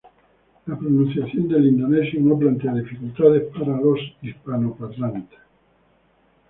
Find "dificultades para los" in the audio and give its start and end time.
2.73-3.99